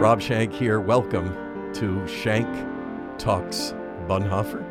[0.00, 0.80] Rob Shank here.
[0.80, 1.28] Welcome
[1.74, 2.48] to Shank
[3.18, 3.74] Talks
[4.08, 4.64] Bonhoeffer,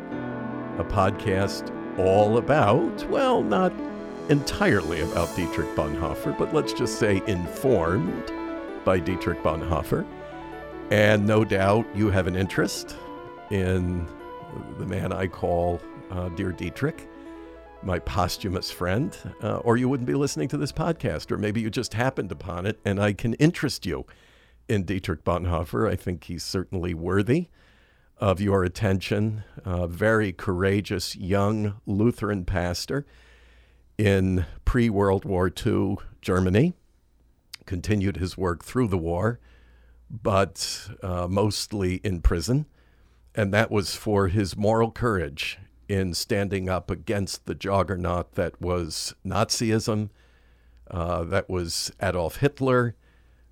[0.80, 3.72] a podcast all about, well, not
[4.28, 8.32] entirely about Dietrich Bonhoeffer, but let's just say informed
[8.84, 10.04] by Dietrich Bonhoeffer.
[10.90, 12.96] And no doubt you have an interest
[13.52, 14.08] in
[14.78, 17.08] the man I call uh, Dear Dietrich,
[17.84, 21.70] my posthumous friend, uh, or you wouldn't be listening to this podcast, or maybe you
[21.70, 24.06] just happened upon it and I can interest you
[24.70, 25.90] in Dietrich Bonhoeffer.
[25.90, 27.48] I think he's certainly worthy
[28.18, 29.42] of your attention.
[29.64, 33.04] A very courageous young Lutheran pastor
[33.98, 36.74] in pre World War II Germany,
[37.66, 39.40] continued his work through the war,
[40.08, 42.66] but uh, mostly in prison.
[43.34, 49.14] And that was for his moral courage in standing up against the juggernaut that was
[49.26, 50.10] Nazism,
[50.90, 52.94] uh, that was Adolf Hitler,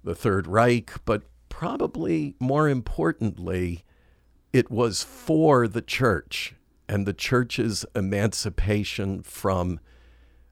[0.09, 3.84] the Third Reich, but probably more importantly,
[4.55, 6.55] it was for the church
[6.89, 9.81] and the church's emancipation from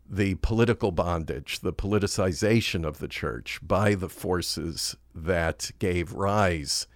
[0.06, 6.86] the political bondage, the politicization of the church by the forces that gave rise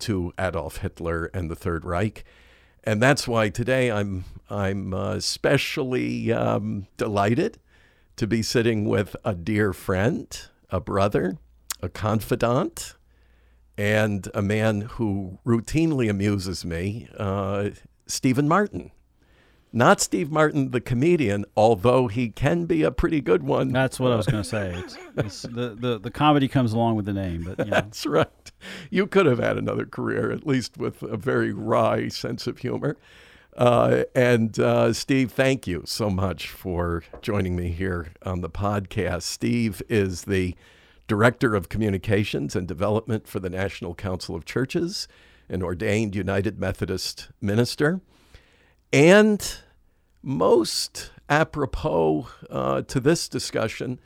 [0.00, 2.22] to Adolf Hitler and the Third Reich.
[2.84, 7.56] And that's why today I'm, I'm uh, especially um, delighted
[8.16, 10.28] to be sitting with a dear friend,
[10.68, 11.38] a brother,
[11.84, 12.94] a confidant,
[13.76, 17.70] and a man who routinely amuses me, uh,
[18.06, 18.90] Stephen Martin.
[19.72, 23.72] Not Steve Martin, the comedian, although he can be a pretty good one.
[23.72, 24.72] That's what I was going to say.
[24.72, 27.42] It's, it's the, the, the comedy comes along with the name.
[27.42, 27.70] But you know.
[27.80, 28.52] That's right.
[28.88, 32.96] You could have had another career, at least with a very wry sense of humor.
[33.56, 39.22] Uh, and uh, Steve, thank you so much for joining me here on the podcast.
[39.22, 40.54] Steve is the
[41.06, 45.06] Director of Communications and Development for the National Council of Churches,
[45.48, 48.00] an ordained United Methodist minister,
[48.92, 49.58] and
[50.22, 54.00] most apropos uh, to this discussion,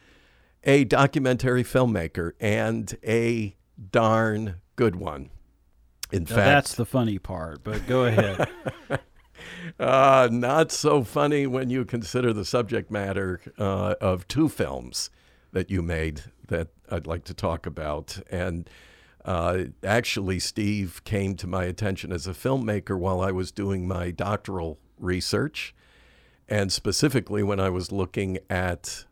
[0.64, 3.56] a documentary filmmaker and a
[3.90, 5.30] darn good one.
[6.10, 7.62] In Now, fact, that's the funny part.
[7.62, 8.48] But go ahead.
[9.80, 15.10] uh, not so funny when you consider the subject matter uh, of two films
[15.52, 18.18] that you made that I'd like to talk about.
[18.30, 18.68] And
[19.24, 24.10] uh, actually, Steve came to my attention as a filmmaker while I was doing my
[24.10, 25.74] doctoral research,
[26.48, 29.04] and specifically when I was looking at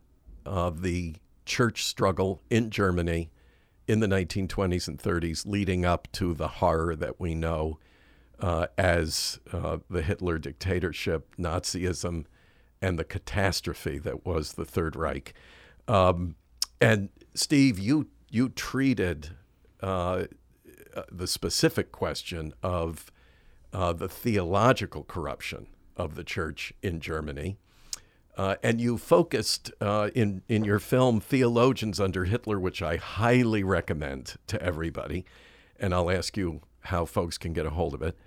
[0.45, 1.15] uh, the
[1.45, 3.29] church struggle in Germany
[3.87, 7.79] in the 1920s and 30s, leading up to the horror that we know
[8.39, 12.25] uh, as uh, the Hitler dictatorship, Nazism,
[12.81, 15.33] and the catastrophe that was the Third Reich.
[15.87, 16.35] Um,
[16.79, 19.29] and Steve, you you treated
[19.81, 20.23] uh,
[21.11, 23.11] the specific question of
[23.71, 27.57] uh, the theological corruption of the church in Germany.
[28.35, 33.63] Uh, and you focused uh, in in your film "Theologians Under Hitler," which I highly
[33.63, 35.23] recommend to everybody.
[35.79, 38.17] And I'll ask you how folks can get a hold of it.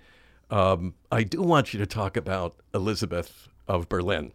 [0.49, 4.31] Um, I do want you to talk about Elizabeth of Berlin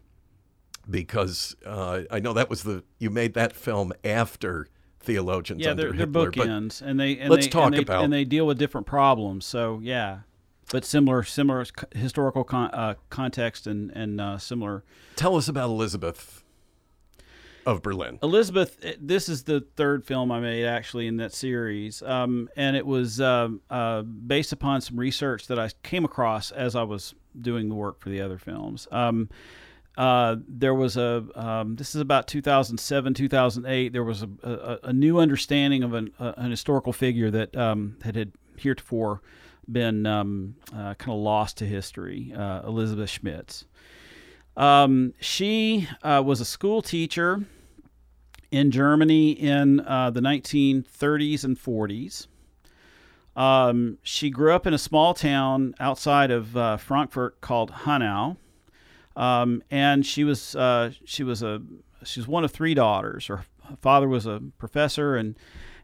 [0.89, 4.69] because uh, I know that was the you made that film after
[5.01, 6.31] Theologians yeah, Under they're, they're Hitler.
[6.33, 8.87] bookends, and they and let's they, talk and they, about- and they deal with different
[8.87, 9.45] problems.
[9.47, 10.21] So yeah,
[10.71, 11.65] but similar similar
[11.95, 14.85] historical con- uh, context and and uh, similar.
[15.15, 16.43] tell us about Elizabeth
[17.65, 18.19] of Berlin.
[18.23, 22.77] Elizabeth, eh, this is the third film I made actually in that series, um, and
[22.77, 27.15] it was um uh, based upon some research that I came across as I was
[27.41, 28.89] doing the work for the other films.
[28.91, 29.29] Um,
[29.97, 34.93] uh, there was a um, this is about 2007 2008 there was a, a, a
[34.93, 39.21] new understanding of an, a, an historical figure that um, that had heretofore
[39.71, 43.65] been um, uh, kind of lost to history uh, elizabeth schmitz.
[44.57, 47.45] Um, she uh, was a school teacher
[48.51, 52.27] in Germany in uh, the 1930s and 40s.
[53.37, 58.37] Um, she grew up in a small town outside of uh, Frankfurt called Hanau,
[59.17, 61.63] um, and she was uh, she was a
[62.05, 63.27] she was one of three daughters.
[63.27, 63.45] Her
[63.81, 65.37] father was a professor, and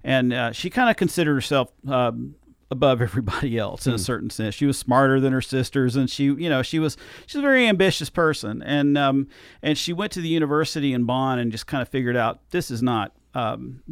[0.05, 2.35] and uh, she kind of considered herself um,
[2.71, 4.55] above everybody else in a certain sense.
[4.55, 6.97] She was smarter than her sisters, and she, you know, she was
[7.27, 9.29] she's a very ambitious person, and um,
[9.63, 12.71] and she went to the university in Bonn and just kind of figured out this
[12.71, 13.17] is not.
[13.35, 13.83] Um,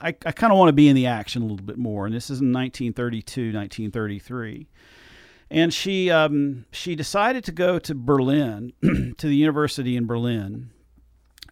[0.00, 2.14] I, I kind of want to be in the action a little bit more, and
[2.14, 4.66] this is in 1932, 1933
[5.50, 10.70] and she um, she decided to go to Berlin to the university in Berlin,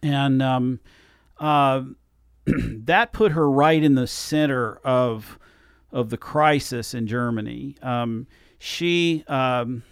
[0.01, 0.79] and um,
[1.39, 1.83] uh,
[2.45, 5.39] that put her right in the center of
[5.91, 7.75] of the crisis in Germany.
[7.81, 8.27] Um,
[8.59, 9.83] she um,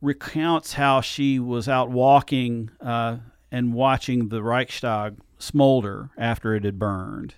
[0.00, 3.18] recounts how she was out walking uh,
[3.50, 7.34] and watching the Reichstag smolder after it had burned.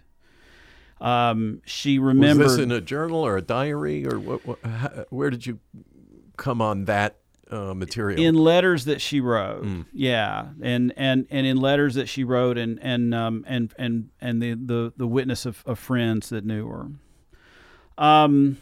[1.01, 2.45] Um, she remembered.
[2.45, 5.61] Was this in a journal or a diary, or what, what, how, where did you
[6.37, 7.17] come on that
[7.51, 8.21] uh, material?
[8.23, 9.65] in letters that she wrote.
[9.93, 14.43] Yeah, and and and in letters that she wrote, and and um and and and
[14.43, 16.89] the the the witness of, of friends that knew her.
[17.97, 18.59] Um,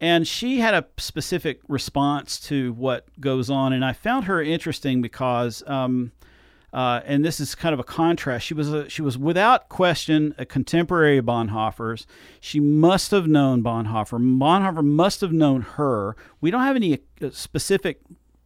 [0.00, 5.00] and she had a specific response to what goes on, and I found her interesting
[5.00, 6.12] because um.
[6.72, 8.46] Uh, and this is kind of a contrast.
[8.46, 12.06] She was a, she was without question a contemporary of Bonhoeffer's.
[12.40, 14.18] She must have known Bonhoeffer.
[14.18, 16.16] Bonhoeffer must have known her.
[16.40, 18.00] We don't have any uh, specific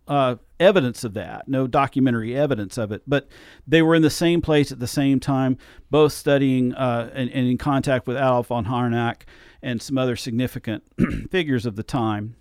[0.08, 3.28] uh, evidence of that, no documentary evidence of it, but
[3.66, 5.58] they were in the same place at the same time,
[5.90, 9.22] both studying uh, and, and in contact with Adolf von Harnack
[9.62, 10.84] and some other significant
[11.30, 12.36] figures of the time.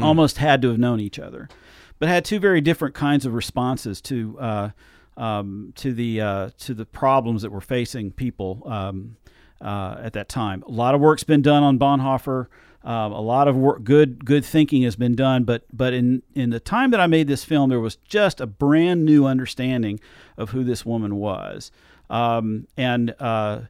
[0.00, 1.50] Almost had to have known each other,
[1.98, 4.70] but had two very different kinds of responses to uh,
[5.16, 9.16] um, to the uh, to the problems that were facing people um,
[9.60, 10.62] uh, at that time.
[10.66, 12.46] A lot of work's been done on Bonhoeffer.
[12.84, 16.50] Um, a lot of work, good good thinking has been done, but but in in
[16.50, 20.00] the time that I made this film, there was just a brand new understanding
[20.36, 21.70] of who this woman was,
[22.10, 23.60] um, and uh,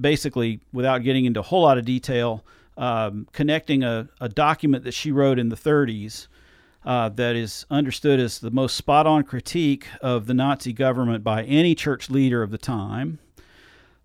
[0.00, 2.44] basically, without getting into a whole lot of detail,
[2.76, 6.28] um, connecting a, a document that she wrote in the 30s
[6.84, 11.42] uh, that is understood as the most spot on critique of the Nazi government by
[11.44, 13.18] any church leader of the time.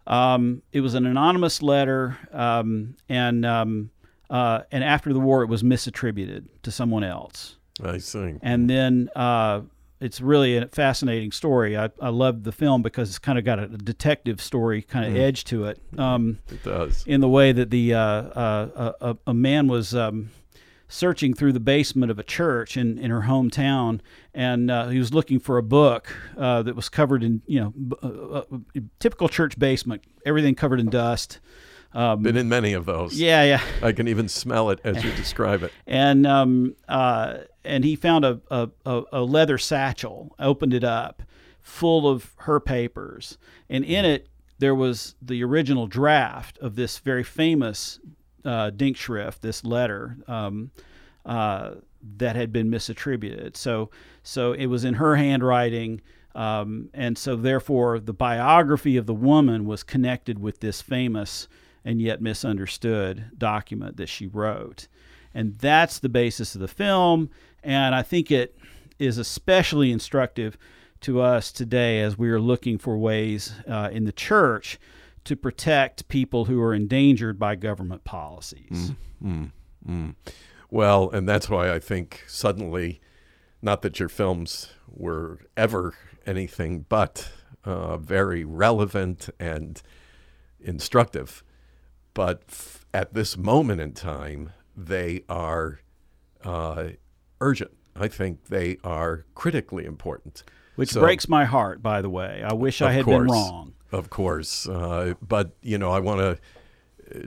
[0.08, 3.90] Um, it was an anonymous letter, um, and um,
[4.30, 7.58] uh, and after the war, it was misattributed to someone else.
[7.84, 8.36] I see.
[8.42, 9.62] And then uh,
[10.00, 11.76] it's really a fascinating story.
[11.78, 15.16] I, I love the film because it's kind of got a detective story kind of
[15.16, 15.80] edge to it.
[15.98, 17.04] Um, It does.
[17.08, 20.30] in the way that the uh, uh, a, a man was um,
[20.88, 24.00] searching through the basement of a church in, in her hometown,
[24.34, 27.70] and uh, he was looking for a book uh, that was covered in you know
[27.72, 28.44] b- uh, uh,
[29.00, 31.40] typical church basement, everything covered in dust.
[31.94, 33.18] Um, Been in many of those.
[33.18, 35.72] yeah, yeah, I can even smell it as you describe it.
[35.88, 38.70] and um, uh, and he found a, a
[39.14, 41.24] a leather satchel, opened it up,
[41.62, 43.38] full of her papers,
[43.70, 44.28] and in it
[44.60, 48.00] there was the original draft of this very famous
[48.46, 50.72] uh, Denkschrift, this letter um,
[51.26, 51.72] uh,
[52.18, 53.58] that had been misattributed.
[53.58, 53.90] So
[54.24, 56.02] so it was in her handwriting.
[56.34, 61.48] Um, and so, therefore, the biography of the woman was connected with this famous
[61.86, 64.88] and yet misunderstood document that she wrote.
[65.34, 67.30] And that's the basis of the film.
[67.64, 68.58] And I think it
[69.00, 70.58] is especially instructive
[71.02, 74.80] to us today as we are looking for ways uh, in the church
[75.26, 78.92] to protect people who are endangered by government policies.
[80.72, 83.00] Well, and that's why I think suddenly,
[83.62, 85.94] not that your films were ever
[86.26, 87.30] anything but
[87.64, 89.82] uh, very relevant and
[90.60, 91.44] instructive,
[92.14, 95.80] but f- at this moment in time, they are
[96.44, 96.90] uh,
[97.42, 97.72] urgent.
[97.96, 100.44] I think they are critically important.
[100.76, 102.44] Which So- breaks my heart, by the way.
[102.46, 103.74] I wish I had been wrong.
[103.92, 104.68] Of course.
[104.68, 106.40] Uh, but, you know, I want to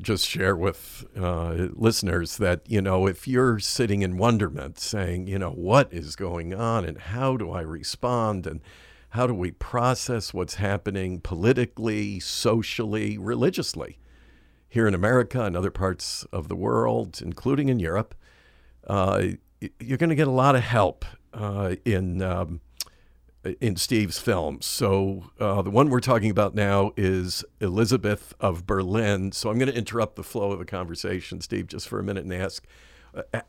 [0.03, 5.39] just share with uh, listeners that, you know, if you're sitting in wonderment saying, you
[5.39, 8.61] know, what is going on and how do I respond and
[9.11, 13.99] how do we process what's happening politically, socially, religiously
[14.69, 18.15] here in America and other parts of the world, including in Europe,
[18.87, 19.23] uh,
[19.81, 22.21] you're going to get a lot of help uh, in.
[22.21, 22.61] Um,
[23.61, 24.67] in Steve's films.
[24.67, 29.33] So uh, the one we're talking about now is Elizabeth of Berlin.
[29.33, 32.25] So I'm going to interrupt the flow of the conversation, Steve, just for a minute
[32.25, 32.65] and ask,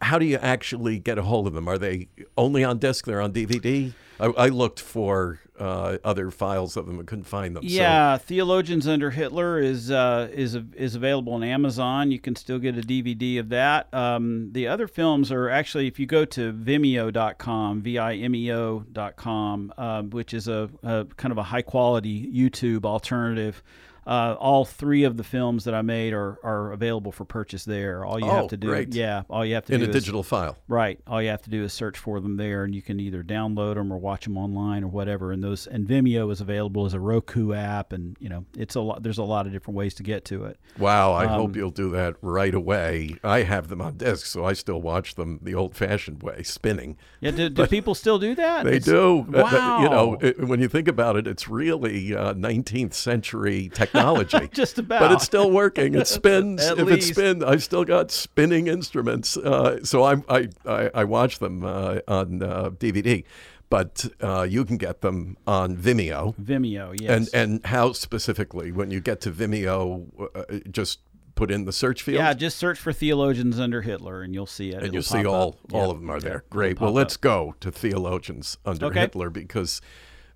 [0.02, 1.68] how do you actually get a hold of them?
[1.68, 2.08] Are they
[2.38, 3.06] only on disc?
[3.06, 3.94] They're on DVD?
[4.20, 7.64] I, I looked for uh, other files of them and couldn't find them.
[7.66, 12.12] Yeah, Theologians Under Hitler is uh, is is available on Amazon.
[12.12, 13.94] You can still get a DVD of that.
[13.94, 20.48] Um, the other films are actually, if you go to Vimeo.com, V-I-M-E-O.com, um, which is
[20.48, 23.64] a, a kind of a high quality YouTube alternative.
[24.10, 28.04] Uh, all three of the films that I made are, are available for purchase there.
[28.04, 28.96] All you Oh, have to do, great.
[28.96, 30.58] yeah, all you have to in do a is digital file.
[30.68, 31.00] Right.
[31.06, 33.76] All you have to do is search for them there, and you can either download
[33.76, 35.32] them or watch them online or whatever.
[35.32, 38.82] And those and Vimeo is available as a Roku app, and you know it's a
[38.82, 39.04] lot.
[39.04, 40.58] There's a lot of different ways to get to it.
[40.80, 43.16] Wow, I Um, hope you'll do that right away.
[43.24, 46.98] I have them on disc, so I still watch them the old-fashioned way, spinning.
[47.22, 48.64] Yeah, do, do people still do that?
[48.66, 49.28] They It's- do.
[49.34, 49.84] Uh, Wow.
[49.84, 53.99] You know, it, when you think about it, it's really uh, 19th century technology.
[54.54, 55.00] Just about.
[55.02, 55.96] But it's still working.
[55.96, 56.62] It spins.
[56.70, 57.10] If least.
[57.12, 59.38] it spins, I've still got spinning instruments.
[59.38, 63.24] Uh, so I, I, I, I watch them uh, on uh, DVD.
[63.70, 66.36] But uh, you can get them on Vimeo.
[66.38, 66.96] Vimeo.
[67.00, 67.12] Yes.
[67.12, 71.00] And and how specifically when you get to Vimeo, uh, just
[71.36, 72.18] put in the search field.
[72.18, 74.76] yeah, just search for theologians under Hitler, and you'll see it.
[74.78, 75.74] and It'll you'll see all up.
[75.74, 75.92] all Yeah.
[75.92, 76.44] of them are Yeah, there.
[76.50, 76.82] Great.
[76.82, 77.22] Well, let's up.
[77.22, 79.02] go to theologians under Okay.
[79.02, 79.82] Hitler because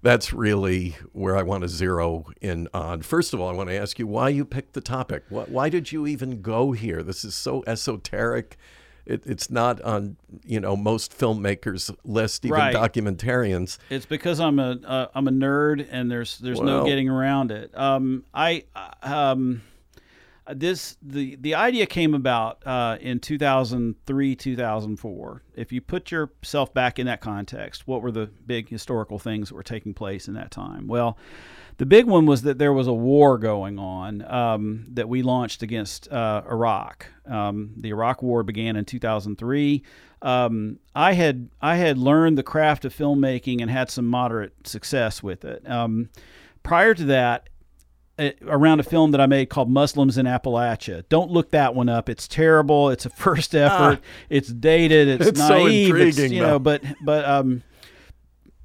[0.03, 3.01] that's really where I want to zero in on.
[3.01, 5.24] First of all, I want to ask you why you picked the topic.
[5.29, 7.01] Why, why did you even go here?
[7.01, 8.57] This is so esoteric.
[9.05, 12.75] It, it's not on you know most filmmakers' list, even Right.
[12.75, 13.77] documentarians.
[13.89, 17.51] It's because I'm a uh, I'm a nerd, and there's there's Well- no getting around
[17.51, 17.77] it.
[17.77, 18.63] Um, I
[19.01, 19.62] um,
[20.52, 25.44] this the the idea came about uh, in 2003 2004.
[25.56, 29.56] If you put yourself back in that context, what were the big historical things that
[29.56, 30.88] were taking place in that time?
[30.88, 31.18] Well.
[31.78, 35.64] The big one was that there was a war going on um, that we launched
[35.64, 37.08] against uh, Iraq.
[37.26, 39.82] Um, the Iraq War began in 2003.
[40.22, 45.24] Um, I had I had learned the craft of filmmaking and had some moderate success
[45.24, 45.70] with it.
[45.70, 46.10] Um,
[46.64, 47.52] prior to that, uh,
[48.48, 51.03] around a film that I made called Muslims in Appalachia.
[51.10, 52.10] Don't look that one up.
[52.10, 52.89] It's terrible.
[52.89, 54.00] It's a first effort.
[54.30, 55.08] It's dated.
[55.22, 55.30] It's, Ah.
[55.30, 55.96] It's so naive.
[55.96, 56.48] it's, you though.
[56.51, 57.63] know, but but um,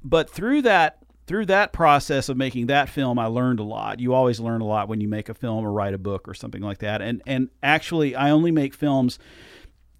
[0.03, 0.97] but through that
[1.27, 3.99] through that process of making that film, I learned a lot.
[3.99, 6.33] You always learn a lot when you make a film or write a book or
[6.33, 7.01] something like that.
[7.01, 9.19] And and actually, I only make films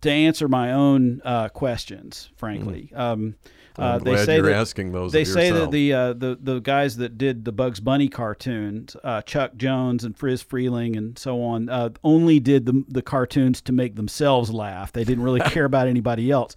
[0.01, 2.29] to answer my own uh, questions.
[2.37, 3.35] Frankly, um,
[3.77, 5.11] I'm uh, they glad say you're that asking those.
[5.11, 9.21] they say that the uh, the the guys that did the Bugs Bunny cartoons, uh,
[9.21, 13.71] Chuck Jones and Friz Freleng and so on, uh, only did the the cartoons to
[13.71, 14.91] make themselves laugh.
[14.91, 16.55] They didn't really care about anybody else.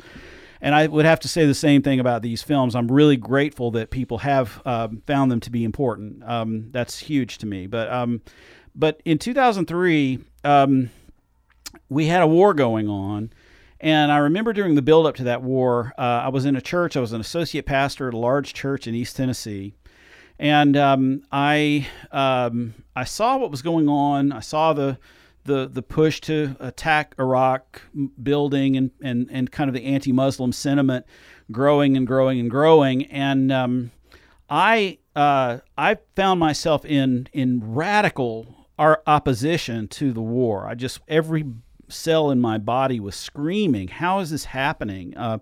[0.61, 2.76] And I would have to say the same thing about these films.
[2.76, 6.23] I'm really grateful that people have um, found them to be important.
[6.23, 7.66] Um, that's huge to me.
[7.66, 8.23] But um,
[8.75, 10.90] but in 2003, um,
[11.88, 13.33] we had a war going on.
[13.82, 16.60] And I remember during the build up to that war, uh, I was in a
[16.60, 16.96] church.
[16.96, 19.74] I was an associate pastor at a large church in East Tennessee.
[20.38, 24.30] And um, I, um, I saw what was going on.
[24.30, 24.98] I saw the,
[25.44, 27.82] the, the push to attack Iraq
[28.22, 31.04] building and, and, and kind of the anti Muslim sentiment
[31.50, 33.06] growing and growing and growing.
[33.06, 33.90] And um,
[34.48, 40.68] I, uh, I found myself in, in radical our opposition to the war.
[40.68, 41.44] I just, every
[41.92, 45.16] cell in my body was screaming, How is this happening?
[45.16, 45.38] Uh,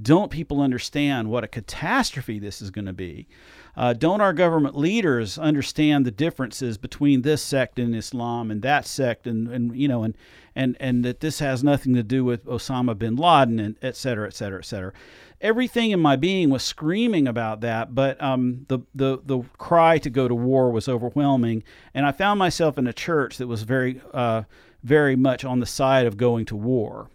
[0.00, 3.28] don't people understand what a catastrophe this is going to be?
[3.74, 8.86] Uh, don't our government leaders understand the differences between this sect in Islam and that
[8.86, 10.14] sect, and, and you know, and,
[10.54, 14.26] and and that this has nothing to do with Osama bin Laden, and et cetera,
[14.26, 14.92] et cetera, et cetera.
[15.40, 20.10] Everything in my being was screaming about that, but um, the, the the cry to
[20.10, 24.02] go to war was overwhelming, and I found myself in a church that was very
[24.12, 24.42] uh,
[24.82, 27.08] very much on the side of going to war.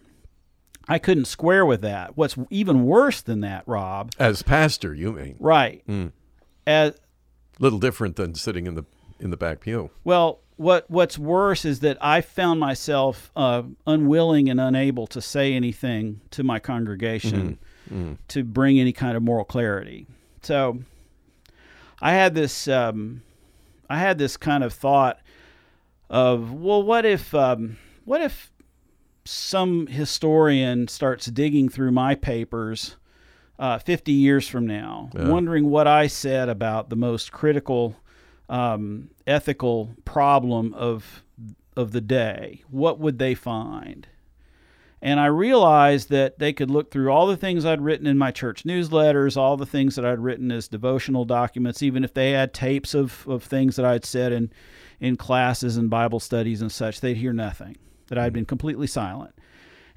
[0.88, 2.16] I couldn't square with that.
[2.16, 4.12] What's even worse than that, Rob?
[4.18, 5.84] as pastor, you mean Right.
[5.88, 6.12] Mm.
[6.66, 6.94] As
[7.60, 8.86] little different than sitting in the
[9.20, 9.90] in the back pew.
[10.04, 15.54] well, what what's worse is that I found myself uh, unwilling and unable to say
[15.54, 17.60] anything to my congregation
[18.28, 20.08] to bring any kind of moral clarity.
[20.42, 20.80] So,
[22.02, 23.22] I had this um,
[23.90, 25.20] I had this kind of thought
[26.10, 28.52] of well, what if um, what if
[29.26, 32.96] some historian starts digging through my papers
[33.60, 35.28] uh, 50 years from now, Yeah.
[35.30, 37.96] wondering what I said about the most critical
[38.50, 41.24] um, ethical problem of
[41.76, 44.08] of the day, what would they find?
[45.00, 48.32] And I realized that they could look through all the things I'd written in my
[48.32, 52.52] church newsletters, all the things that I'd written as devotional documents, even if they had
[52.52, 54.50] tapes of, of things that I'd said in,
[55.00, 57.78] in classes and Bible studies and such, they'd hear nothing,
[58.08, 59.34] that I'd been completely silent.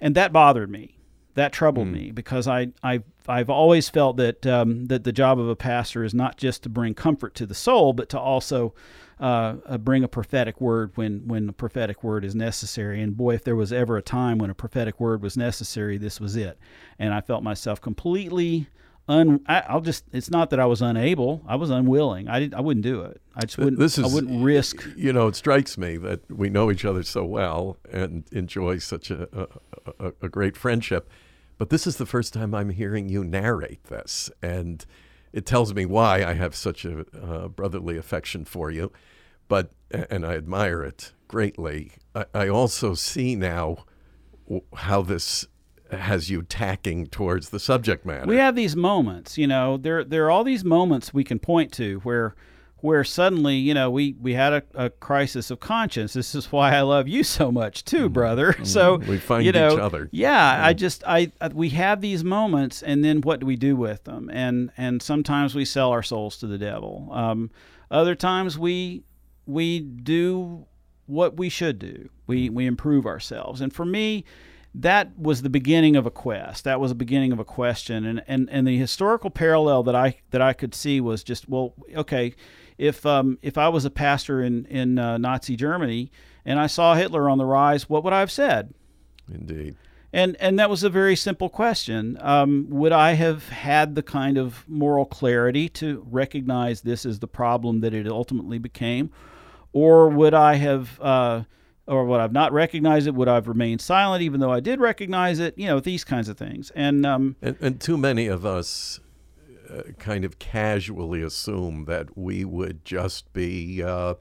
[0.00, 0.97] And that bothered me.
[1.35, 5.49] That troubled me because I, I, I've always felt that, um, that the job of
[5.49, 8.75] a pastor is not just to bring comfort to the soul, but to also
[9.21, 13.02] uh, uh, bring a prophetic word when when a prophetic word is necessary.
[13.02, 16.21] And boy, if there was ever a time when a prophetic word was necessary, this
[16.21, 16.59] was it.
[16.99, 18.69] And I felt myself completely
[19.11, 19.40] un.
[19.47, 20.05] I, I'll just.
[20.12, 21.43] It's not that I was unable.
[21.47, 22.29] I was unwilling.
[22.29, 22.55] I did.
[22.55, 23.21] I wouldn't do it.
[23.35, 23.79] I just wouldn't.
[23.79, 24.87] This is I wouldn't risk.
[24.97, 29.11] You know, it strikes me that we know each other so well and enjoy such
[29.11, 31.11] a, a, a, a great friendship.
[31.59, 34.85] But this is the first time I'm hearing you narrate this, and
[35.33, 38.93] it tells me why I have such a uh, brotherly affection for you,
[39.49, 41.93] but and I admire it greatly.
[42.14, 43.85] I, I also see now
[44.75, 45.47] how this
[45.92, 48.26] has you tacking towards the subject matter.
[48.26, 51.73] We have these moments, you know, there there are all these moments we can point
[51.73, 52.35] to where
[52.82, 56.12] where suddenly, you know, we we had a, a crisis of conscience.
[56.12, 58.12] This is why I love you so much too, mm-hmm.
[58.12, 58.56] brother.
[58.61, 58.66] Mm-hmm.
[58.66, 60.09] So we find you know, each other.
[60.12, 60.64] Yeah, mm-hmm.
[60.64, 64.04] I just I, I we have these moments, and then what do we do with
[64.04, 64.30] them?
[64.32, 67.09] And and sometimes we sell our souls to the devil.
[67.11, 67.50] Um,
[67.90, 69.04] other times we
[69.47, 70.66] we do
[71.06, 72.11] what we should do.
[72.26, 73.61] We we improve ourselves.
[73.61, 74.25] And for me,
[74.75, 76.65] that was the beginning of a quest.
[76.65, 78.05] That was the beginning of a question.
[78.05, 81.75] And and and the historical parallel that I that I could see was just well,
[81.95, 82.35] okay
[82.81, 86.11] if um, if I was a pastor in in uh, Nazi Germany
[86.47, 88.73] and I saw Hitler on the rise, what would I have said?
[89.31, 89.77] Indeed.
[90.15, 92.17] And and that was a very simple question.
[92.21, 97.29] Um, would I have had the kind of moral clarity to recognize this as the
[97.29, 99.11] problem that it ultimately became,
[99.75, 100.99] or would I have?
[101.00, 101.43] Uh,
[101.90, 103.14] or would I've not recognized it?
[103.14, 105.59] Would I've remained silent even though I did recognize it?
[105.59, 106.70] You know, these kinds of things.
[106.75, 109.00] And um, and, and too many of us
[109.68, 114.14] uh, kind of casually assume that we would just be uh,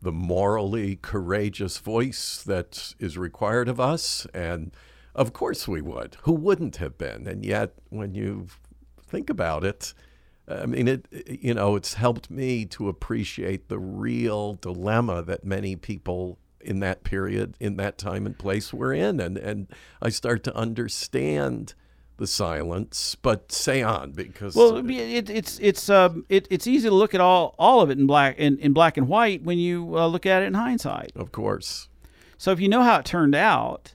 [0.00, 4.26] the morally courageous voice that is required of us.
[4.32, 4.70] And
[5.14, 6.16] of course we would.
[6.22, 7.26] Who wouldn't have been?
[7.26, 8.46] And yet, when you
[9.04, 9.92] think about it,
[10.48, 15.76] I mean, it, you know, it's helped me to appreciate the real dilemma that many
[15.76, 19.20] people in that period, in that time and place we're in.
[19.20, 19.68] And, and
[20.00, 21.74] I start to understand
[22.20, 26.94] the silence, but say on because well, it, it's it's um, it, it's easy to
[26.94, 29.96] look at all all of it in black in, in black and white when you
[29.96, 31.12] uh, look at it in hindsight.
[31.16, 31.88] Of course.
[32.36, 33.94] So if you know how it turned out,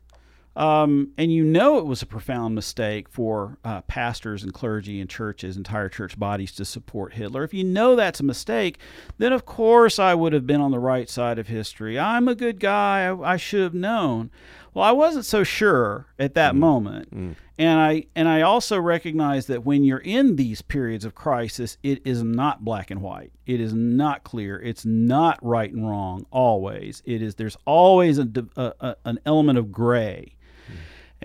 [0.55, 5.09] um, and you know it was a profound mistake for uh, pastors and clergy and
[5.09, 7.43] churches, entire church bodies to support Hitler.
[7.43, 8.79] If you know that's a mistake,
[9.17, 11.99] then of course I would have been on the right side of history.
[11.99, 13.05] I'm a good guy.
[13.05, 14.31] I, I should have known.
[14.73, 16.57] Well, I wasn't so sure at that mm.
[16.57, 17.15] moment.
[17.15, 17.35] Mm.
[17.57, 22.05] And I and I also recognize that when you're in these periods of crisis, it
[22.05, 23.31] is not black and white.
[23.45, 24.59] It is not clear.
[24.59, 27.01] It's not right and wrong always.
[27.05, 30.35] It is there's always a, a, a an element of gray.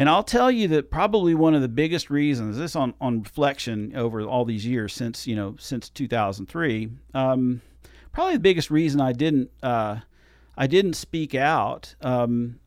[0.00, 3.94] And I'll tell you that probably one of the biggest reasons, this on, on reflection
[3.94, 7.60] over all these years since you know since 2003, um,
[8.10, 9.98] probably the biggest reason I didn't uh,
[10.56, 12.60] I didn't speak out um,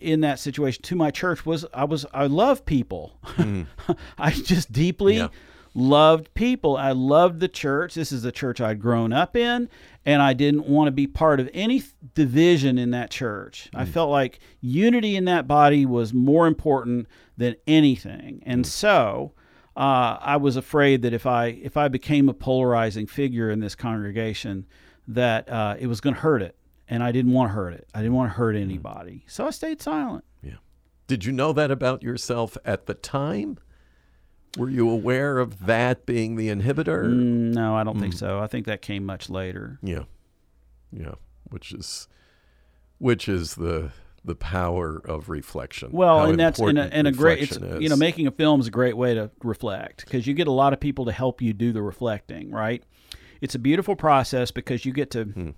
[0.00, 3.12] in that situation to my church was I was I love people.
[3.36, 3.68] Mm.
[4.18, 5.28] I just deeply yeah.
[5.74, 6.76] Loved people.
[6.76, 7.94] I loved the church.
[7.94, 9.68] This is the church I'd grown up in,
[10.04, 11.82] and I didn't want to be part of any
[12.14, 13.68] division in that church.
[13.74, 13.80] Mm.
[13.80, 17.06] I felt like unity in that body was more important
[17.36, 18.68] than anything, and mm.
[18.68, 19.32] so.
[19.74, 23.74] Uh, I was afraid that if I if I became a polarizing figure in this
[23.74, 24.66] congregation,
[25.08, 26.58] that uh, it was going to hurt it
[26.92, 27.88] and I didn't want to hurt it.
[27.94, 28.64] I didn't want to hurt mm-hmm.
[28.64, 29.24] anybody.
[29.26, 30.24] So I stayed silent.
[30.42, 30.56] Yeah.
[31.06, 33.58] Did you know that about yourself at the time?
[34.58, 37.08] Were you aware of that being the inhibitor?
[37.08, 38.00] No, I don't mm.
[38.00, 38.38] think so.
[38.40, 39.78] I think that came much later.
[39.82, 40.04] Yeah.
[40.92, 42.06] Yeah, which is
[42.98, 43.92] which is the
[44.24, 45.90] the power of reflection.
[45.90, 47.80] Well, and that's in a, in a great, it's, is.
[47.80, 50.52] you know, making a film is a great way to reflect because you get a
[50.52, 52.84] lot of people to help you do the reflecting, right?
[53.40, 55.50] It's a beautiful process because you get to hmm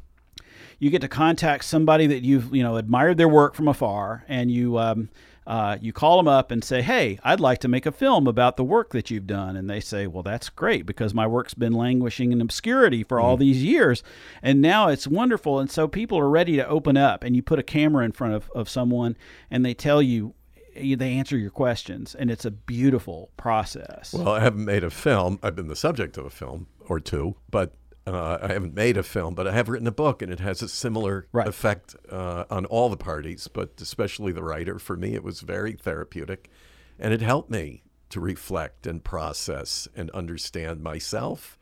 [0.78, 4.50] you get to contact somebody that you've you know admired their work from afar, and
[4.50, 5.08] you um,
[5.46, 8.56] uh, you call them up and say, "Hey, I'd like to make a film about
[8.56, 11.72] the work that you've done." And they say, "Well, that's great because my work's been
[11.72, 13.40] languishing in obscurity for all mm-hmm.
[13.40, 14.02] these years,
[14.42, 17.58] and now it's wonderful." And so people are ready to open up, and you put
[17.58, 19.16] a camera in front of, of someone,
[19.50, 20.34] and they tell you
[20.74, 25.38] they answer your questions and it's a beautiful process well i haven't made a film
[25.42, 27.74] i've been the subject of a film or two but
[28.06, 30.62] uh, I haven't made a film, but I have written a book, and it has
[30.62, 31.46] a similar right.
[31.46, 34.78] effect uh, on all the parties, but especially the writer.
[34.78, 36.50] For me, it was very therapeutic,
[36.98, 41.58] and it helped me to reflect and process and understand myself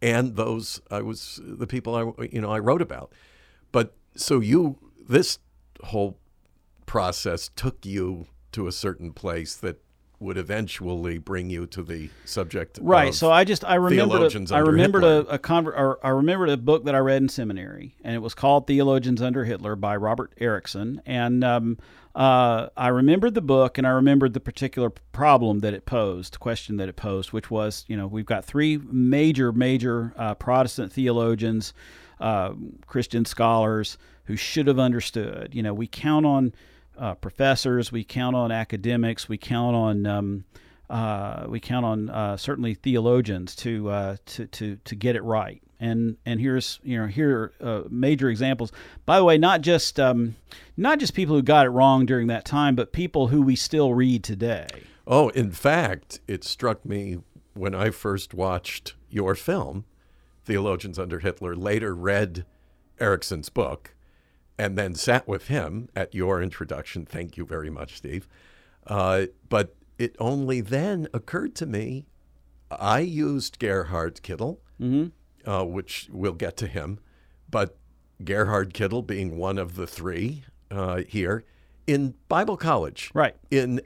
[0.00, 3.12] and those I was the people I you know I wrote about.
[3.72, 5.38] But so you this
[5.84, 6.18] whole
[6.86, 9.82] process took you to a certain place that
[10.20, 12.78] would eventually bring you to the subject.
[12.82, 13.14] Right.
[13.14, 16.84] so I just I remembered a, I remembered a, a conver- I remembered a book
[16.84, 21.00] that I read in seminary, and it was called Theologians Under Hitler by Robert Ericksen,
[21.06, 21.78] and um,
[22.16, 26.76] uh, I remembered the book, and I remembered the particular problem that it posed, question
[26.78, 31.72] that it posed, which was you know we've got three major major uh, Protestant theologians,
[32.18, 32.54] uh,
[32.86, 35.50] Christian scholars who should have understood.
[35.54, 36.52] You know we count on
[36.98, 40.44] uh, professors, we count on academics, we count on um,
[40.90, 45.62] uh, we count on uh, certainly theologians to, uh, to to to get it right.
[45.80, 48.72] And and here's you know here are uh, major examples.
[49.06, 50.36] By the way, not just um,
[50.76, 53.94] not just people who got it wrong during that time, but people who we still
[53.94, 54.66] read today.
[55.06, 57.18] Oh, in fact, it struck me
[57.54, 59.84] when I first watched your film,
[60.44, 62.44] Theologians Under Hitler, later read
[63.00, 63.94] Ericksen's book,
[64.58, 67.06] and then sat with him at your introduction.
[67.06, 68.26] Thank you very much, Steve.
[68.86, 72.06] Uh, but it only then occurred to me
[72.70, 75.48] I used Gerhard Kittel, Mm-hmm.
[75.50, 77.00] uh, which we'll get to him,
[77.50, 77.76] but
[78.24, 81.44] Gerhard Kittel being one of the three uh, here
[81.86, 83.10] in Bible college.
[83.14, 83.34] Right.
[83.50, 83.80] In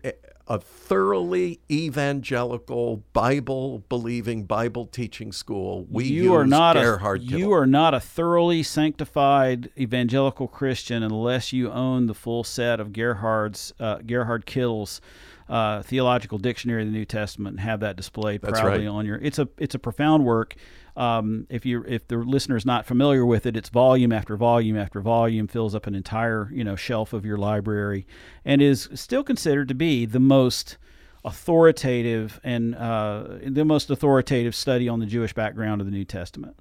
[0.48, 7.52] a, thoroughly evangelical, Bible believing, Bible teaching school, we you are not Gerhard a you
[7.52, 13.72] are not a thoroughly sanctified evangelical Christian unless you own the full set of Gerhard's
[13.81, 15.00] uh, Gerhard Kittel's
[15.48, 18.92] uh, theological dictionary of the New Testament and have that displayed That's proudly right.
[18.92, 19.16] on your.
[19.16, 20.55] It's a it's a profound work.
[20.96, 24.76] Um, if you if the listener is not familiar with it, it's volume after volume
[24.76, 28.07] after volume fills up an entire you know shelf of your library,
[28.44, 30.76] and is still considered to be the most
[31.24, 36.57] authoritative and uh, the most authoritative study on the Jewish background of the New Testament.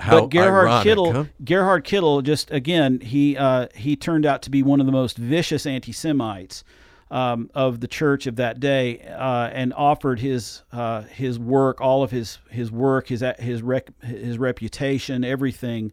[0.00, 1.24] How but Gerhard ironic, Kittel, huh?
[1.44, 5.16] Gerhard Kittel, just again, he uh, he turned out to be one of the most
[5.16, 6.64] vicious anti-Semites
[7.10, 12.02] um, of the church of that day, uh, and offered his uh, his work, all
[12.02, 15.92] of his his work, his his rec- his reputation, everything.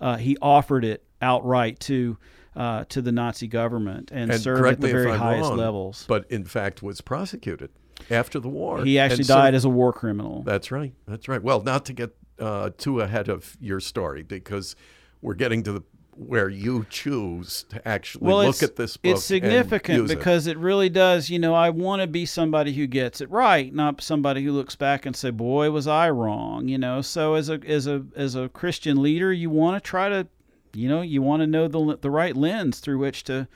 [0.00, 2.16] Uh, he offered it outright to
[2.56, 6.04] uh, to the Nazi government and, And served at the very highest wrong, levels.
[6.08, 7.70] But in fact, was prosecuted
[8.10, 8.84] after the war.
[8.84, 10.42] He actually And so- died as a war criminal.
[10.42, 10.92] That's right.
[11.06, 11.42] That's right.
[11.42, 14.74] Well, not to get uh, too ahead of your story, because
[15.22, 15.82] we're getting to the
[16.16, 19.16] where you choose to actually well, look at this book.
[19.16, 20.16] It's significant and use it.
[20.16, 20.56] because it.
[20.58, 21.30] really does.
[21.30, 24.76] You know, I want to be somebody who gets it right, not somebody who looks
[24.76, 28.34] back and say, "Boy, was I wrong." You know, so as a as a as
[28.34, 30.26] a Christian leader, you want to try to,
[30.72, 33.48] you know, you want to know the the right lens through which to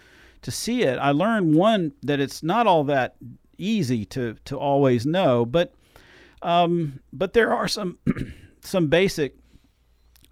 [0.43, 0.99] to see it.
[0.99, 3.17] I learned one that it's not all that
[3.59, 5.75] easy to to always know, but
[6.43, 7.99] um, but there are some
[8.61, 9.37] some basic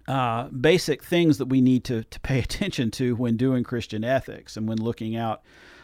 [0.09, 4.57] uh, basic things that we need to, to pay attention to when doing Christian ethics
[4.57, 5.43] and when looking out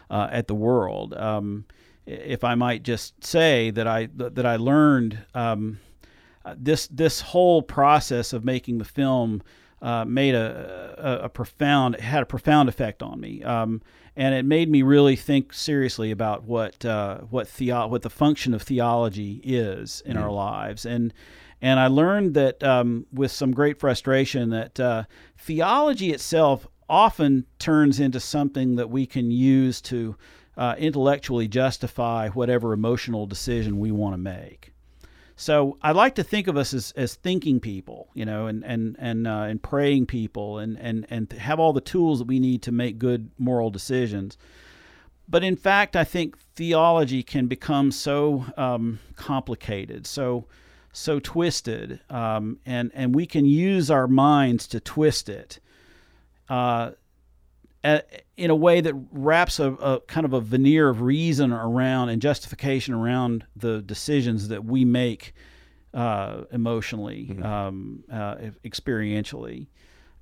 [0.09, 1.13] uh, at the world.
[1.13, 1.65] Um,
[2.07, 5.79] if I might just say that I that I learned um,
[6.43, 9.41] uh, this this whole process of making the film
[9.81, 13.81] uh, made a, a, a profound had a profound effect on me, um,
[14.15, 18.53] and it made me really think seriously about what uh, what theo- what the function
[18.53, 21.11] of theology is in our lives, and
[21.65, 27.99] and I learned that um, with some great frustration that uh, theology itself often turns
[27.99, 30.15] into something that we can use to
[30.57, 34.73] uh, intellectually justify whatever emotional decision we want to make.
[35.37, 38.95] So I like to think of us as, as thinking people, you know, and and
[38.99, 42.61] and uh, and praying people, and and and have all the tools that we need
[42.61, 44.37] to make good moral decisions.
[45.27, 50.45] But in fact, I think theology can become so um, complicated, so
[50.95, 55.59] so twisted, um, and and we can use our minds to twist it.
[56.49, 56.91] Uh,
[57.83, 58.03] a-
[58.37, 62.21] in a way that wraps a, a kind of a veneer of reason around and
[62.21, 65.33] justification around the decisions that we make
[65.93, 69.67] uh, emotionally, um, uh, experientially.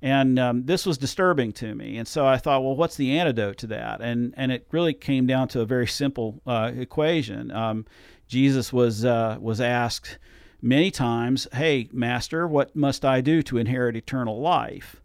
[0.00, 1.96] And um, this was disturbing to me.
[1.96, 4.00] And so I thought, well, what's the antidote to that?
[4.00, 7.50] And, and it really came down to a very simple uh, equation.
[7.50, 7.86] Um,
[8.28, 10.18] Jesus was, uh, was asked
[10.64, 15.00] many times, Hey, Master, what must I do to inherit eternal life?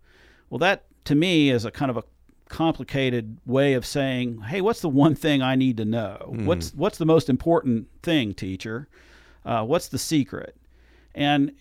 [0.50, 2.04] Well, that to me is a kind of a
[2.48, 6.34] complicated way of saying, "Hey, what's the one thing I need to know?
[6.46, 8.88] What's what's the most important thing, teacher?
[9.46, 10.56] Uh, what's the secret?"
[11.14, 11.52] And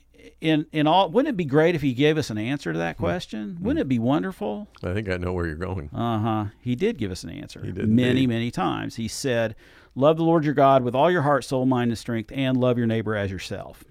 [0.40, 2.96] in in all, wouldn't it be great if he gave us an answer to that
[2.96, 3.58] question?
[3.60, 4.68] Wouldn't it be wonderful?
[4.82, 5.90] I think I know where you're going.
[5.92, 6.44] Uh huh.
[6.60, 7.62] He did give us an answer.
[7.64, 8.28] He did many, indeed.
[8.28, 8.96] many times.
[8.96, 9.54] He said,
[9.94, 12.78] "Love the Lord your God with all your heart, soul, mind, and strength, and love
[12.78, 13.84] your neighbor as yourself."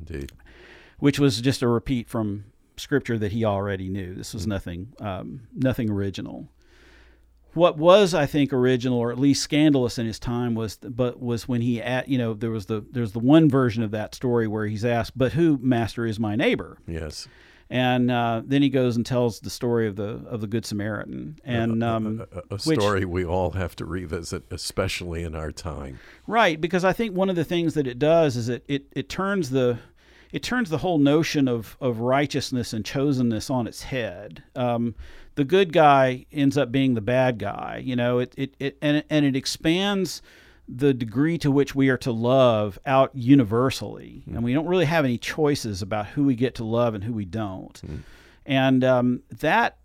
[0.00, 0.32] Indeed.
[0.98, 2.44] which was just a repeat from
[2.76, 4.14] scripture that he already knew.
[4.14, 6.48] This was nothing, um, nothing original.
[7.56, 11.48] What was, I think, original or at least scandalous in his time was, but was
[11.48, 14.46] when he, at, you know, there was the there's the one version of that story
[14.46, 17.26] where he's asked, "But who, Master, is my neighbor?" Yes.
[17.68, 21.38] And uh, then he goes and tells the story of the of the Good Samaritan,
[21.44, 25.98] and um, A, a which- story we all have to revisit, especially in our time.
[26.26, 29.08] Right, because I think one of the things that it does is it, it, it
[29.08, 29.78] turns the
[30.30, 34.42] it turns the whole notion of, of righteousness and chosenness on its head.
[34.54, 34.94] Um,
[35.36, 38.18] the good guy ends up being the bad guy, you know.
[38.18, 40.20] It, it, it and it, and it expands
[40.68, 45.04] the degree to which we are to love out universally, and we don't really have
[45.04, 47.80] any choices about who we get to love and who we don't.
[48.44, 49.76] And um, that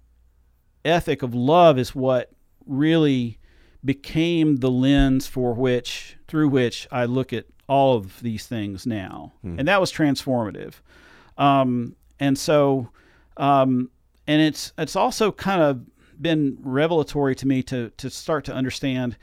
[0.83, 2.31] ethic of love is what
[2.65, 3.37] really
[3.85, 9.33] became the lens for which, through which I look at all of these things now,
[9.43, 10.75] and that was transformative.
[11.37, 12.89] Um, and so,
[13.37, 13.89] um,
[14.27, 15.81] and it's it's also kind of
[16.21, 19.17] been revelatory to me to to start to understand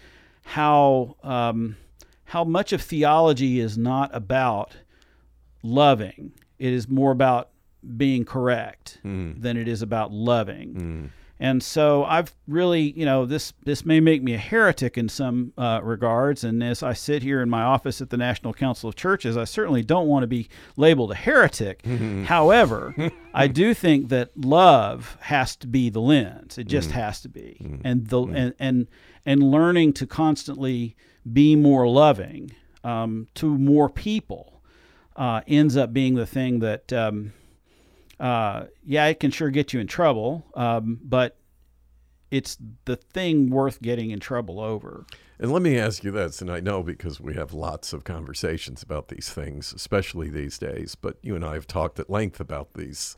[0.44, 1.76] how um,
[2.24, 4.76] how much of theology is not about
[5.62, 6.32] loving.
[6.58, 7.50] It is more about
[7.96, 8.98] being correct
[9.40, 11.12] than it is about loving.
[11.40, 15.52] And so I've really, you know, this this may make me a heretic in some
[15.56, 16.42] uh, regards.
[16.42, 19.44] And as I sit here in my office at the National Council of Churches, I
[19.44, 21.84] certainly don't want to be labeled a heretic.
[22.24, 26.58] However, I do think that love has to be the lens.
[26.58, 28.88] It just has to be, and the and and
[29.24, 30.96] and learning to constantly
[31.32, 32.50] be more loving
[32.82, 34.62] um, to more people
[35.14, 36.92] uh, ends up being the thing that.
[36.92, 37.32] Um,
[38.20, 41.36] uh, yeah, it can sure get you in trouble, um, but
[42.30, 45.06] it's the thing worth getting in trouble over.
[45.38, 48.82] And let me ask you this, and I know because we have lots of conversations
[48.82, 52.74] about these things, especially these days, but you and I have talked at length about
[52.74, 53.16] these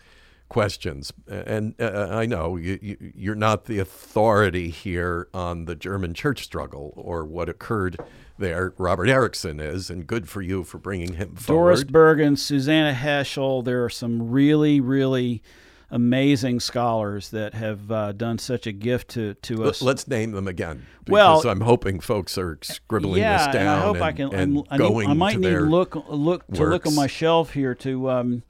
[0.50, 1.12] questions.
[1.26, 6.92] And uh, I know you, you're not the authority here on the German church struggle
[6.96, 7.96] or what occurred
[8.38, 8.74] there.
[8.76, 11.76] Robert Ericksen is, and good for you for bringing him forward.
[11.76, 11.84] Doris.
[11.84, 15.42] Bergen, Susannah Heschel, there are some really, really
[15.90, 19.82] amazing scholars that have uh, done such a gift to, to us.
[19.82, 20.86] Let's name them again.
[21.04, 24.12] Because Well- I'm hoping folks are scribbling yeah, this down and I hope and, I
[24.12, 24.34] can.
[24.34, 28.10] and I, need- I might need look look to look on my shelf here to
[28.10, 28.42] um,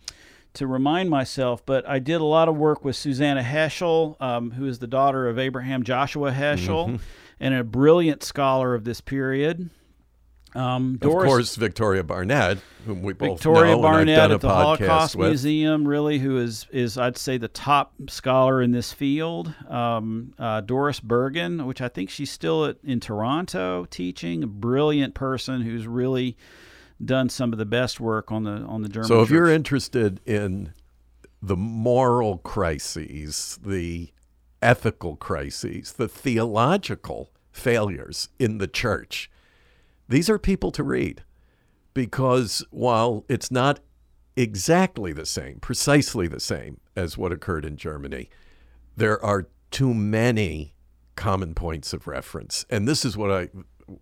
[0.55, 1.65] to remind myself.
[1.65, 5.29] But I did a lot of work with Susannah Heschel, um, who is the daughter
[5.29, 6.97] of Abraham Joshua Heschel, Mm-hmm.
[7.41, 9.71] and a brilliant scholar of this period.
[10.53, 14.41] Um, Of course, Victoria Barnett, whom we both Victoria know Barnett and I've done at
[14.41, 15.29] the podcast Holocaust with.
[15.29, 19.55] Museum, really, who is is I'd say the top scholar in this field.
[19.69, 25.15] Um, uh, Doris Bergen, which I think she's still at, in Toronto teaching, a brilliant
[25.15, 26.37] person who's really
[27.05, 29.09] done some of the best work on the on the German.
[29.09, 29.35] So, if church.
[29.35, 30.73] you're interested in
[31.43, 34.13] the moral crises, the
[34.63, 39.31] ethical crises, the theological failures in the church,
[40.09, 41.23] these are people to read
[41.95, 43.81] because while it's not
[44.37, 48.29] exactly the same, precisely the same as what occurred in Germany,
[48.97, 50.75] there are too many
[51.17, 52.65] common points of reference.
[52.71, 53.49] And this is what I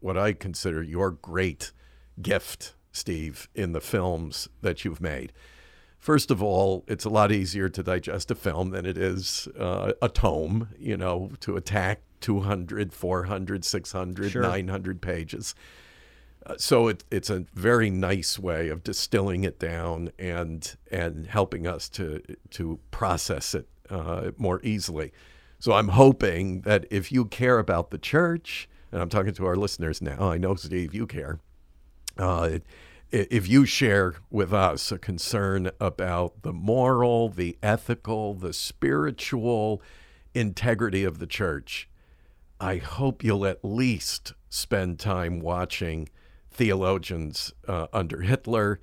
[0.00, 1.72] what I consider your great
[2.20, 5.32] gift, Steve, in the films that you've made.
[5.98, 9.92] First of all, it's a lot easier to digest a film than it is uh,
[10.00, 14.42] a tome, you know, to attack 200, 400, 600, Sure.
[14.42, 15.54] 900 pages.
[16.46, 21.66] Uh, so it, it's a very nice way of distilling it down and and helping
[21.66, 25.12] us to to process it uh, more easily.
[25.58, 29.56] So I'm hoping that if you care about the church, and I'm talking to our
[29.56, 31.40] listeners now, I know Steve, you care.
[32.16, 32.58] Uh,
[33.10, 39.82] if you share with us a concern about the moral, the ethical, the spiritual
[40.34, 41.88] integrity of the church,
[42.60, 46.08] I hope you'll at least spend time watching
[46.50, 48.80] theologians uh, under Hitler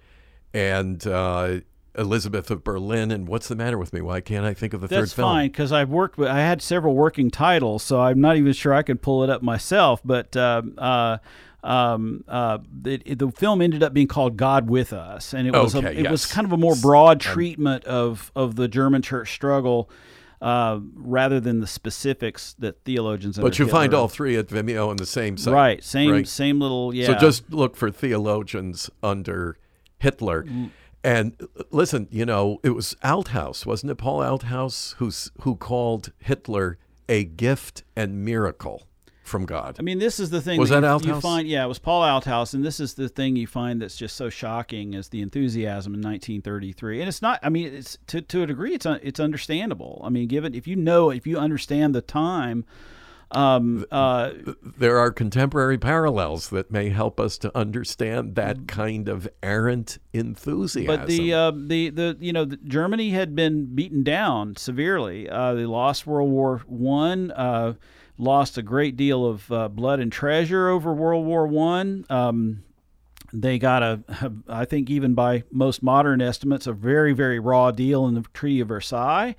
[0.54, 1.60] and uh,
[1.98, 3.12] Elizabeth of Berlin.
[3.12, 4.02] And what's the matter with me?
[4.02, 5.30] Why can't I think of the That's third film?
[5.30, 6.30] That's fine because I've worked with.
[6.30, 9.42] I had several working titles, so I'm not even sure I could pull it up
[9.42, 10.02] myself.
[10.04, 11.18] But um, uh,
[11.66, 15.52] um, uh, it, it- the film ended up being called "God with Us," and it
[15.54, 19.02] was a, Okay, it was kind of a more broad treatment of of the German
[19.02, 19.90] church struggle.
[20.42, 24.98] Uh, rather than the specifics that theologians, But you find all three at Vimeo on
[24.98, 25.54] the same site.
[25.54, 26.28] right, same right?
[26.28, 27.08] same little yeah.
[27.08, 29.58] So just look for theologians under
[29.98, 30.44] Hitler.
[30.44, 30.70] Mm.
[31.04, 33.96] And uh, listen, you know, it was Althaus, wasn't it?
[33.96, 38.84] Paul Althaus, who's, who called Hitler a gift and miracle
[39.26, 39.78] from God.
[39.80, 40.60] I mean, this is the thing.
[40.60, 41.48] Was that, that you, you find?
[41.48, 44.30] Yeah, it was Paul Althaus, and this is the thing you find that's just so
[44.30, 47.02] shocking is the enthusiasm in 1933.
[47.02, 47.40] And it's not.
[47.42, 50.02] I mean, it's to to a degree, it's un- it's understandable.
[50.04, 52.66] I mean, given if you know, if you understand the time,
[53.32, 59.28] um, uh, there are contemporary parallels that may help us to understand that kind of
[59.42, 60.86] errant enthusiasm.
[60.86, 65.28] But the uh, the the you know the, Germany had been beaten down severely.
[65.28, 67.32] Uh, they lost World War One.
[68.18, 72.06] Lost a great deal of uh, blood and treasure over World War One.
[72.10, 72.64] Um,
[73.34, 78.08] they got a, I think even by most modern estimates, a very very raw deal
[78.08, 79.36] in the Treaty of Versailles.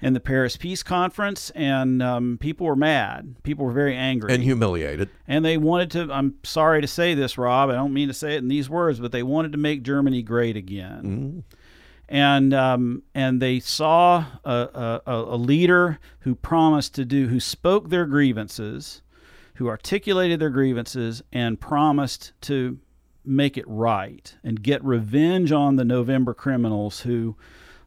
[0.00, 3.34] and the Paris Peace Conference, and um, people were mad.
[3.42, 5.08] People were very angry and humiliated.
[5.26, 6.12] And they wanted to.
[6.12, 7.70] I'm sorry to say this, Rob.
[7.70, 10.22] I don't mean to say it in these words, but they wanted to make Germany
[10.22, 11.44] great again.
[11.48, 11.56] Mm.
[12.08, 17.88] And um, and they saw a, a, a leader who promised to do, who spoke
[17.88, 19.02] their grievances,
[19.54, 22.78] who articulated their grievances, and promised to
[23.24, 27.36] make it right and get revenge on the November criminals who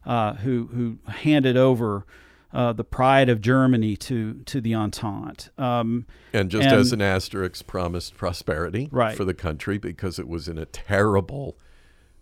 [0.04, 2.04] uh, who who handed over
[2.52, 5.50] uh, the pride of Germany to to the Entente.
[5.58, 9.16] Um, and just and, as an asterisk, promised prosperity right.
[9.16, 11.56] for the country because it was in a terrible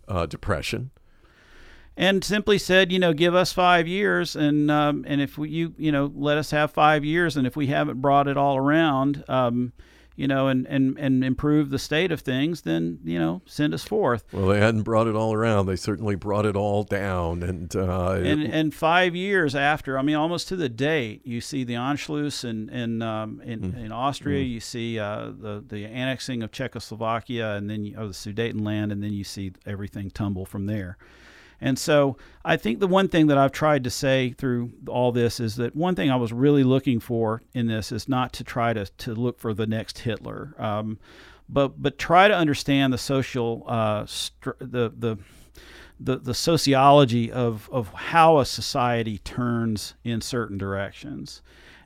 [0.07, 0.91] uh, depression.
[1.99, 5.73] And simply said, you know, give us five years, and um, and if we, you
[5.77, 9.25] you know let us have five years, and if we haven't brought it all around,
[9.27, 9.73] um,
[10.19, 13.85] you know, and, and, and improve the state of things, then, you know, send us
[13.85, 14.25] forth.
[14.33, 15.67] Well, they hadn't brought it all around.
[15.67, 17.41] They certainly brought it all down.
[17.41, 21.63] And, uh, and, and five years after, I mean, almost to the date, you see
[21.63, 23.85] the Anschluss in, in, um, in, mm.
[23.85, 24.49] in Austria, mm.
[24.49, 29.13] you see uh, the, the annexing of Czechoslovakia and then, you, the Sudetenland, and then
[29.13, 30.97] you see everything tumble from there.
[31.61, 35.39] And so I think the one thing that I've tried to say through all this
[35.39, 38.73] is that one thing I was really looking for in this is not to try
[38.73, 40.99] to, to look for the next Hitler, um,
[41.47, 45.17] but but try to understand the social uh, str- the the
[45.99, 51.41] the, the sociology of, of how a society turns in certain directions.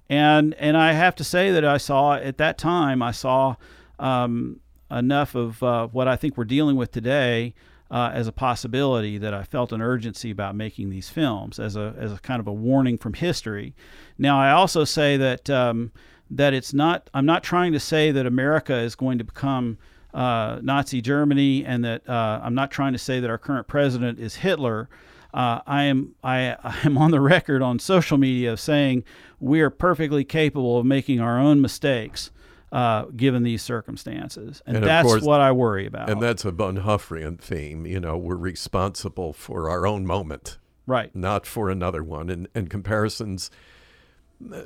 [0.08, 3.56] And and I have to say that I saw at that time I saw
[3.98, 4.60] um,
[4.92, 7.56] enough of uh, what I think we're dealing with today
[7.94, 11.94] uh, as a possibility that I felt an urgency about making these films as a
[11.96, 13.76] as a kind of a warning from history.
[14.18, 15.92] Now I also say that um,
[16.32, 17.08] that it's not.
[17.14, 19.78] I'm not trying to say that America is going to become
[20.12, 24.20] uh, Nazi Germany, and that uh, I'm not trying to say that our current president
[24.20, 24.90] is Hitler.
[25.32, 29.04] Uh, I am I, I am on the record on social media of saying
[29.40, 32.32] we are perfectly capable of making our own mistakes
[32.74, 34.64] uh, given these circumstances.
[34.66, 36.10] And, and that's course, what I worry about.
[36.10, 37.86] And that's a Bonhoefferian theme.
[37.86, 40.58] You know, we're responsible for our own moment,
[40.88, 41.16] right?
[41.16, 42.32] Not for another one.
[42.32, 43.52] And, and comparisons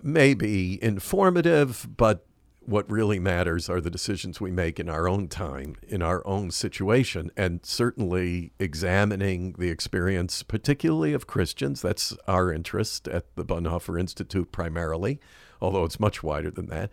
[0.02, 2.26] may be informative, but
[2.62, 6.50] what really matters are the decisions we make in our own time, in our own
[6.52, 11.82] situation, and certainly examining the experience, particularly of Christians.
[11.82, 15.20] That's our interest at the Bonhoeffer Institute primarily,
[15.62, 16.90] although it's much wider than that.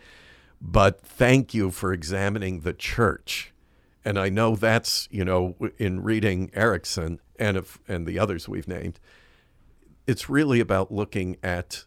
[0.66, 3.52] But thank you for examining the church.
[4.02, 8.66] And I know that's, you know, in reading Ericksen and, if, and the others we've
[8.66, 8.98] named,
[10.06, 11.84] it's really about looking at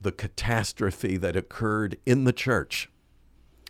[0.00, 2.90] the catastrophe that occurred in the church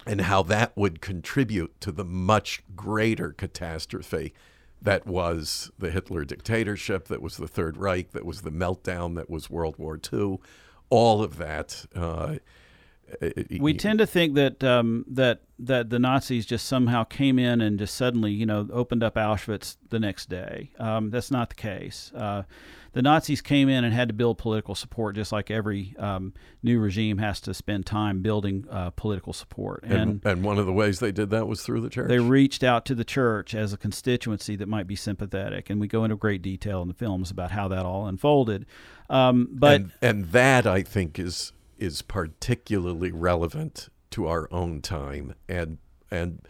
[0.06, 4.32] and how that would contribute to the much greater catastrophe
[4.80, 9.28] that was the Hitler dictatorship, that was the Third Reich, that was the meltdown, that
[9.28, 10.38] was World War II.
[10.90, 12.36] All of that uh,
[13.60, 17.78] we tend to think that um, that that the Nazis just somehow came in and
[17.78, 20.72] just suddenly, you know, opened up Auschwitz the next day.
[20.78, 22.12] Um, that's not the case.
[22.14, 22.42] Uh,
[22.92, 26.78] the Nazis came in and had to build political support, just like every um, new
[26.80, 29.84] regime has to spend time building uh, political support.
[29.84, 32.08] And, and, and one of the ways they did that was through the church.
[32.08, 35.88] They reached out to the church as a constituency that might be sympathetic, and we
[35.88, 38.64] go into great detail in the films about how that all unfolded.
[39.10, 45.34] Um, but and, and that I think is is particularly relevant to our own time
[45.48, 45.78] and
[46.10, 46.40] and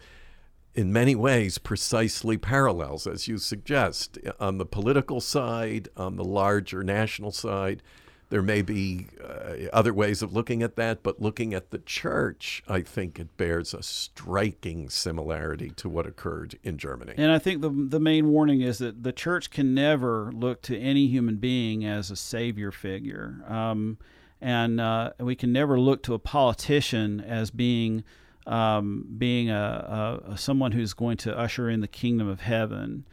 [0.73, 4.19] in many ways precisely parallels as you suggest.
[4.39, 7.81] On the political side on the larger national side
[8.29, 12.61] there may be uh, other ways of looking at that but looking at the church
[12.67, 17.13] i think it bears a striking similarity to what occurred in germany.
[17.17, 20.77] And i think the the main warning is that the church can never look to
[20.77, 23.43] any human being as a savior figure.
[23.47, 23.97] Um,
[24.41, 28.03] and uh, we can never look to a politician as being
[28.45, 33.05] um, being a, a, someone who's going to usher in the kingdom of heaven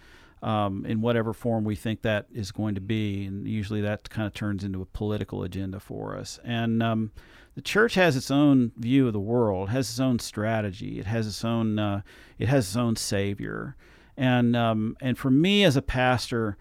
[0.44, 4.26] um, in whatever form we think that is going to be, and usually that kind
[4.26, 6.38] of turns into a political agenda for us.
[6.44, 7.12] And um,
[7.54, 11.26] the church has its own view of the world, has its own strategy, it has
[11.26, 12.02] its own uh,
[12.38, 13.74] it has its own savior,
[14.16, 16.56] and um, and for me as a pastor.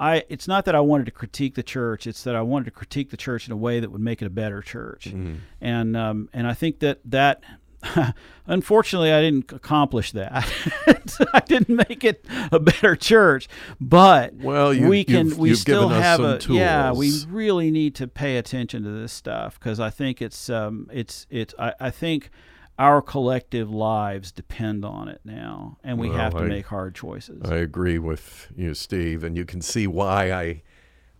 [0.00, 2.70] I it's not that I wanted to critique the church; it's that I wanted to
[2.70, 5.08] critique the church in a way that would make it a better church.
[5.08, 5.36] Mm-hmm.
[5.60, 7.42] And um, and I think that that
[8.46, 10.48] unfortunately I didn't accomplish that.
[11.34, 13.48] I didn't make it a better church,
[13.80, 16.58] but well, you, we can you've, we you've still have a tools.
[16.58, 16.92] yeah.
[16.92, 21.26] We really need to pay attention to this stuff because I think it's um it's
[21.30, 22.30] it's I, I think
[22.78, 26.94] our collective lives depend on it now, and we well, have to I, make hard
[26.94, 27.42] choices.
[27.44, 30.62] I agree with you, Steve, and you can see why I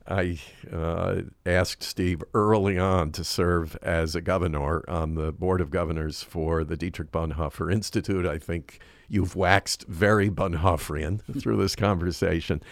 [0.09, 0.39] I
[0.73, 6.23] uh, asked Steve early on to serve as a governor on the board of governors
[6.23, 8.25] for the Dietrich Bonhoeffer Institute.
[8.25, 12.63] I think you've waxed very Bonhoefferian through this conversation.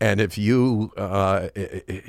[0.00, 2.00] And if you, uh, eh, eh,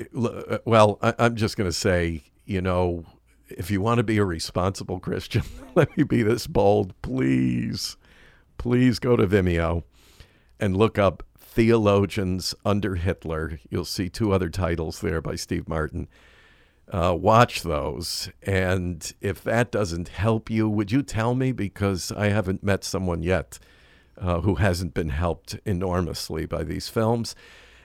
[0.00, 3.04] eh, uh well, I, I'm just going to say, you know,
[3.50, 5.42] if you want to be a responsible Christian,
[5.74, 6.94] let me be this bold.
[7.02, 7.96] Please,
[8.58, 9.84] please go to Vimeo
[10.58, 13.58] and look up Theologians Under Hitler.
[13.68, 16.08] You'll see two other titles there by Steve Martin.
[16.90, 18.30] Uh, watch those.
[18.42, 21.52] And if that doesn't help you, would you tell me?
[21.52, 23.58] Because I haven't met someone yet
[24.18, 27.34] uh, who hasn't been helped enormously by these films.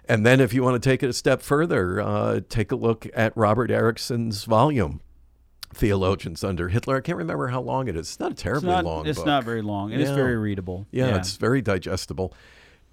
[0.08, 3.08] And then, if you want to take it a step further, uh, take a look
[3.16, 5.02] at Robert Ericksen's volume,
[5.76, 6.96] Theologians Under Hitler.
[6.98, 8.08] I can't remember how long it is.
[8.08, 9.28] It's not a terribly it's not, long It's book.
[9.28, 10.08] not very long, and Yeah.
[10.08, 10.88] it's very readable.
[10.92, 12.34] Yeah, it's very digestible.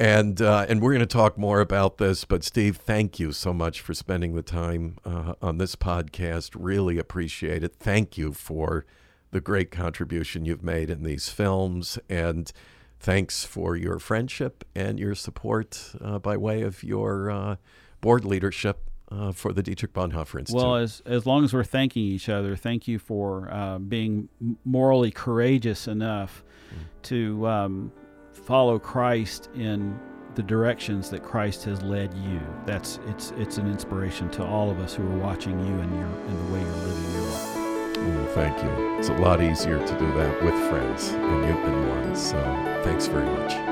[0.00, 2.24] And uh, and we're going to talk more about this.
[2.24, 6.50] But Steve, thank you so much for spending the time uh, on this podcast.
[6.58, 7.74] Really appreciate it.
[7.78, 8.84] Thank you for
[9.30, 12.52] the great contribution you've made in these films, and
[12.98, 17.56] thanks for your friendship and your support uh, by way of your uh,
[18.00, 20.62] board leadership uh, for the Dietrich Bonhoeffer Institute.
[20.62, 24.28] Well, as as long as we're thanking each other, thank you for uh, being
[24.64, 26.42] morally courageous enough
[27.02, 27.92] to um,
[28.32, 29.98] follow Christ in
[30.34, 32.40] the directions that Christ has led you.
[32.64, 36.06] That's it's it's an inspiration to all of us who are watching you and your
[36.06, 37.56] and the way you're living your life.
[37.96, 38.98] Mm, thank you.
[38.98, 42.16] It's a lot easier to do that with friends, and you've been one.
[42.16, 42.40] So
[42.82, 43.71] thanks very much.